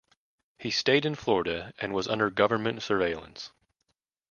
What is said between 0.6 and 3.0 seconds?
stayed in Florida and was under government